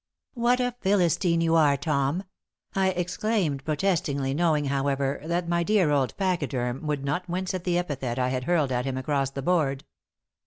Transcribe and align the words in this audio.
"What 0.33 0.59
a 0.59 0.73
Philistine 0.81 1.41
you 1.41 1.53
are, 1.53 1.77
Tom!" 1.77 2.23
I 2.73 2.89
exclaimed, 2.89 3.63
protestingly, 3.63 4.33
knowing, 4.33 4.65
however, 4.65 5.21
that 5.25 5.47
my 5.47 5.61
dear 5.61 5.91
old 5.91 6.17
pachyderm 6.17 6.87
would 6.87 7.05
not 7.05 7.29
wince 7.29 7.53
at 7.53 7.65
the 7.65 7.77
epithet 7.77 8.17
I 8.17 8.29
had 8.29 8.45
hurled 8.45 8.71
at 8.71 8.85
him 8.85 8.97
across 8.97 9.29
the 9.29 9.43
board. 9.43 9.83